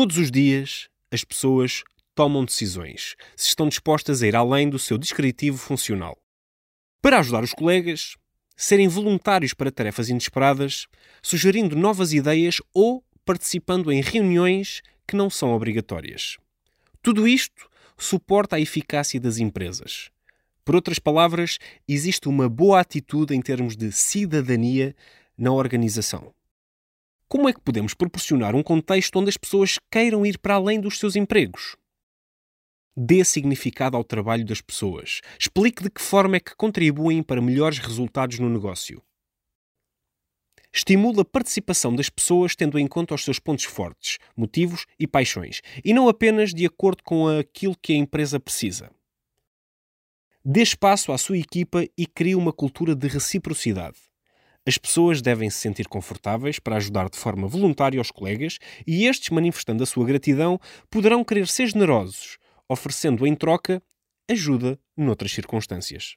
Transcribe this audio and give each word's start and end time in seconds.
Todos 0.00 0.16
os 0.16 0.30
dias, 0.30 0.88
as 1.10 1.24
pessoas 1.24 1.84
tomam 2.14 2.42
decisões 2.42 3.16
se 3.36 3.48
estão 3.48 3.68
dispostas 3.68 4.22
a 4.22 4.26
ir 4.26 4.34
além 4.34 4.70
do 4.70 4.78
seu 4.78 4.96
descritivo 4.96 5.58
funcional. 5.58 6.16
Para 7.02 7.18
ajudar 7.18 7.44
os 7.44 7.52
colegas, 7.52 8.16
serem 8.56 8.88
voluntários 8.88 9.52
para 9.52 9.70
tarefas 9.70 10.08
inesperadas, 10.08 10.86
sugerindo 11.22 11.76
novas 11.76 12.14
ideias 12.14 12.62
ou 12.72 13.04
participando 13.26 13.92
em 13.92 14.00
reuniões 14.00 14.80
que 15.06 15.14
não 15.14 15.28
são 15.28 15.52
obrigatórias. 15.52 16.38
Tudo 17.02 17.28
isto 17.28 17.68
suporta 17.98 18.56
a 18.56 18.60
eficácia 18.60 19.20
das 19.20 19.36
empresas. 19.36 20.08
Por 20.64 20.74
outras 20.74 20.98
palavras, 20.98 21.58
existe 21.86 22.26
uma 22.26 22.48
boa 22.48 22.80
atitude 22.80 23.34
em 23.34 23.42
termos 23.42 23.76
de 23.76 23.92
cidadania 23.92 24.96
na 25.36 25.52
organização. 25.52 26.32
Como 27.30 27.48
é 27.48 27.52
que 27.52 27.60
podemos 27.60 27.94
proporcionar 27.94 28.56
um 28.56 28.62
contexto 28.62 29.16
onde 29.16 29.28
as 29.28 29.36
pessoas 29.36 29.78
queiram 29.88 30.26
ir 30.26 30.36
para 30.36 30.56
além 30.56 30.80
dos 30.80 30.98
seus 30.98 31.14
empregos? 31.14 31.76
Dê 32.96 33.24
significado 33.24 33.96
ao 33.96 34.02
trabalho 34.02 34.44
das 34.44 34.60
pessoas. 34.60 35.20
Explique 35.38 35.80
de 35.80 35.90
que 35.90 36.02
forma 36.02 36.38
é 36.38 36.40
que 36.40 36.56
contribuem 36.56 37.22
para 37.22 37.40
melhores 37.40 37.78
resultados 37.78 38.40
no 38.40 38.50
negócio. 38.50 39.00
Estimule 40.72 41.20
a 41.20 41.24
participação 41.24 41.94
das 41.94 42.10
pessoas 42.10 42.56
tendo 42.56 42.76
em 42.80 42.88
conta 42.88 43.14
os 43.14 43.22
seus 43.22 43.38
pontos 43.38 43.64
fortes, 43.64 44.18
motivos 44.36 44.84
e 44.98 45.06
paixões, 45.06 45.60
e 45.84 45.94
não 45.94 46.08
apenas 46.08 46.52
de 46.52 46.66
acordo 46.66 47.04
com 47.04 47.28
aquilo 47.28 47.78
que 47.80 47.92
a 47.92 47.96
empresa 47.96 48.40
precisa. 48.40 48.90
Dê 50.44 50.62
espaço 50.62 51.12
à 51.12 51.18
sua 51.18 51.38
equipa 51.38 51.84
e 51.96 52.06
crie 52.08 52.34
uma 52.34 52.52
cultura 52.52 52.92
de 52.92 53.06
reciprocidade. 53.06 54.09
As 54.70 54.78
pessoas 54.78 55.20
devem 55.20 55.50
se 55.50 55.58
sentir 55.58 55.88
confortáveis 55.88 56.60
para 56.60 56.76
ajudar 56.76 57.10
de 57.10 57.18
forma 57.18 57.48
voluntária 57.48 58.00
os 58.00 58.12
colegas 58.12 58.60
e 58.86 59.04
estes, 59.04 59.30
manifestando 59.30 59.82
a 59.82 59.86
sua 59.86 60.06
gratidão, 60.06 60.60
poderão 60.88 61.24
querer 61.24 61.48
ser 61.48 61.66
generosos, 61.66 62.38
oferecendo 62.68 63.26
em 63.26 63.34
troca 63.34 63.82
ajuda 64.30 64.78
noutras 64.96 65.32
circunstâncias. 65.32 66.14